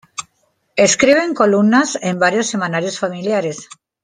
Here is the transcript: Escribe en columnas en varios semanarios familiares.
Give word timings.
Escribe 0.77 1.23
en 1.23 1.35
columnas 1.35 1.95
en 2.01 2.17
varios 2.17 2.47
semanarios 2.47 2.97
familiares. 2.97 3.69